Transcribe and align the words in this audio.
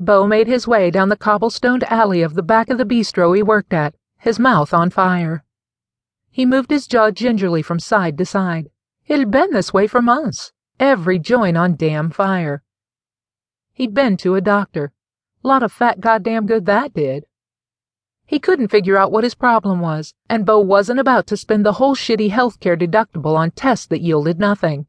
Beau 0.00 0.28
made 0.28 0.46
his 0.46 0.68
way 0.68 0.92
down 0.92 1.08
the 1.08 1.16
cobblestoned 1.16 1.82
alley 1.84 2.22
of 2.22 2.34
the 2.34 2.42
back 2.42 2.70
of 2.70 2.78
the 2.78 2.84
bistro 2.84 3.34
he 3.34 3.42
worked 3.42 3.72
at, 3.72 3.94
his 4.18 4.38
mouth 4.38 4.72
on 4.72 4.90
fire. 4.90 5.44
He 6.30 6.46
moved 6.46 6.70
his 6.70 6.86
jaw 6.86 7.10
gingerly 7.10 7.62
from 7.62 7.80
side 7.80 8.16
to 8.18 8.24
side. 8.24 8.70
It'd 9.08 9.32
been 9.32 9.50
this 9.52 9.72
way 9.72 9.88
for 9.88 10.00
months, 10.00 10.52
every 10.78 11.18
joint 11.18 11.56
on 11.56 11.74
damn 11.74 12.10
fire. 12.10 12.62
He'd 13.72 13.92
been 13.92 14.16
to 14.18 14.36
a 14.36 14.40
doctor. 14.40 14.92
Lot 15.42 15.64
of 15.64 15.72
fat 15.72 16.00
goddamn 16.00 16.46
good 16.46 16.66
that 16.66 16.94
did. 16.94 17.24
He 18.24 18.38
couldn't 18.38 18.68
figure 18.68 18.96
out 18.96 19.10
what 19.10 19.24
his 19.24 19.34
problem 19.34 19.80
was, 19.80 20.14
and 20.28 20.46
Beau 20.46 20.60
wasn't 20.60 21.00
about 21.00 21.26
to 21.28 21.36
spend 21.36 21.66
the 21.66 21.72
whole 21.72 21.96
shitty 21.96 22.30
healthcare 22.30 22.78
deductible 22.78 23.36
on 23.36 23.50
tests 23.50 23.86
that 23.86 24.02
yielded 24.02 24.38
nothing. 24.38 24.86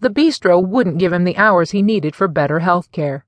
The 0.00 0.10
bistro 0.10 0.62
wouldn't 0.62 0.98
give 0.98 1.14
him 1.14 1.24
the 1.24 1.38
hours 1.38 1.70
he 1.70 1.80
needed 1.80 2.14
for 2.14 2.28
better 2.28 2.60
healthcare. 2.60 3.22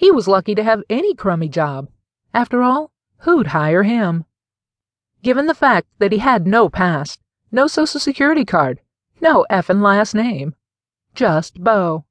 He 0.00 0.10
was 0.10 0.26
lucky 0.26 0.54
to 0.54 0.64
have 0.64 0.82
any 0.88 1.14
crummy 1.14 1.50
job. 1.50 1.90
After 2.32 2.62
all, 2.62 2.90
who'd 3.18 3.48
hire 3.48 3.82
him? 3.82 4.24
Given 5.22 5.44
the 5.44 5.52
fact 5.52 5.88
that 5.98 6.10
he 6.10 6.16
had 6.16 6.46
no 6.46 6.70
past, 6.70 7.20
no 7.52 7.66
social 7.66 8.00
security 8.00 8.46
card, 8.46 8.80
no 9.20 9.44
effin' 9.50 9.82
last 9.82 10.14
name, 10.14 10.54
just 11.14 11.62
Beau. 11.62 12.06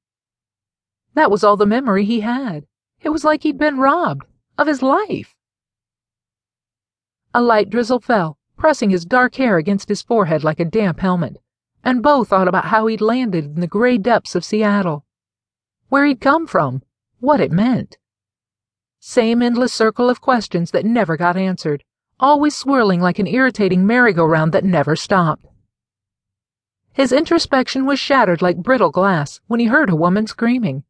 That 1.16 1.32
was 1.32 1.44
all 1.44 1.58
the 1.58 1.66
memory 1.66 2.06
he 2.06 2.20
had. 2.20 2.68
It 3.02 3.10
was 3.10 3.24
like 3.24 3.42
he'd 3.42 3.58
been 3.58 3.80
robbed 3.80 4.28
of 4.56 4.68
his 4.68 4.84
life. 4.84 5.36
A 7.34 7.42
light 7.42 7.72
drizzle 7.72 8.02
fell, 8.02 8.38
pressing 8.56 8.92
his 8.92 9.04
dark 9.04 9.34
hair 9.34 9.58
against 9.58 9.90
his 9.90 10.04
forehead 10.04 10.44
like 10.44 10.60
a 10.60 10.64
damp 10.64 11.00
helmet, 11.00 11.42
and 11.84 12.04
Beau 12.04 12.24
thought 12.24 12.48
about 12.48 12.66
how 12.66 12.86
he'd 12.86 13.02
landed 13.02 13.46
in 13.46 13.62
the 13.62 13.66
gray 13.66 13.98
depths 13.98 14.36
of 14.36 14.46
Seattle, 14.46 15.06
where 15.88 16.06
he'd 16.06 16.22
come 16.22 16.46
from, 16.46 16.84
what 17.20 17.42
it 17.42 17.52
meant. 17.52 17.98
Same 19.00 19.42
endless 19.42 19.74
circle 19.74 20.10
of 20.10 20.22
questions 20.22 20.72
that 20.72 20.86
never 20.86 21.16
got 21.16 21.38
answered, 21.38 21.84
always 22.20 22.56
swirling 22.56 23.02
like 23.02 23.20
an 23.20 23.28
irritating 23.28 23.86
merry-go-round 23.86 24.52
that 24.52 24.66
never 24.66 24.96
stopped. 24.96 25.46
His 26.92 27.12
introspection 27.12 27.86
was 27.86 28.00
shattered 28.00 28.42
like 28.42 28.58
brittle 28.58 28.92
glass 28.92 29.40
when 29.48 29.60
he 29.60 29.68
heard 29.68 29.90
a 29.90 29.96
woman 29.96 30.28
screaming. 30.28 30.84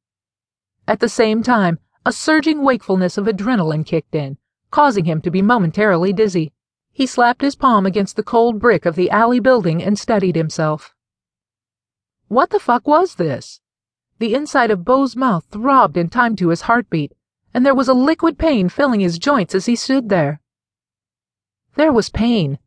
At 0.88 1.00
the 1.00 1.10
same 1.10 1.44
time, 1.44 1.78
a 2.06 2.12
surging 2.12 2.64
wakefulness 2.64 3.18
of 3.18 3.28
adrenaline 3.28 3.86
kicked 3.86 4.16
in, 4.16 4.38
causing 4.72 5.06
him 5.06 5.22
to 5.22 5.30
be 5.30 5.44
momentarily 5.44 6.14
dizzy. 6.14 6.52
He 6.92 7.06
slapped 7.06 7.42
his 7.42 7.56
palm 7.56 7.86
against 7.86 8.16
the 8.16 8.24
cold 8.24 8.60
brick 8.60 8.86
of 8.86 8.96
the 8.96 9.12
alley 9.12 9.40
building 9.40 9.84
and 9.84 10.00
steadied 10.00 10.36
himself. 10.36 10.96
What 12.28 12.50
the 12.50 12.60
fuck 12.60 12.88
was 12.88 13.16
this? 13.16 13.62
The 14.20 14.36
inside 14.36 14.70
of 14.70 14.84
Beau's 14.84 15.16
mouth 15.16 15.46
throbbed 15.50 15.96
in 15.96 16.10
time 16.10 16.36
to 16.36 16.50
his 16.50 16.64
heartbeat, 16.64 17.14
and 17.54 17.66
there 17.66 17.74
was 17.76 17.88
a 17.88 17.94
liquid 17.94 18.38
pain 18.38 18.68
filling 18.68 19.00
his 19.00 19.18
joints 19.18 19.56
as 19.56 19.66
he 19.66 19.78
stood 19.78 20.10
there. 20.10 20.42
There 21.76 21.94
was 21.94 22.10
pain, 22.10 22.60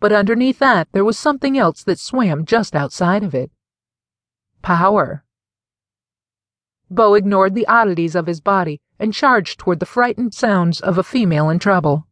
but 0.00 0.12
underneath 0.12 0.58
that 0.58 0.88
there 0.92 1.04
was 1.04 1.18
something 1.18 1.56
else 1.56 1.82
that 1.84 1.98
swam 1.98 2.44
just 2.44 2.76
outside 2.76 3.24
of 3.24 3.34
it. 3.34 3.50
Power. 4.60 5.24
Beau 6.90 7.14
ignored 7.14 7.54
the 7.54 7.66
oddities 7.66 8.14
of 8.14 8.26
his 8.26 8.40
body 8.40 8.80
and 8.98 9.14
charged 9.14 9.58
toward 9.58 9.80
the 9.80 9.86
frightened 9.86 10.34
sounds 10.34 10.80
of 10.80 10.98
a 10.98 11.02
female 11.02 11.48
in 11.48 11.58
trouble. 11.58 12.06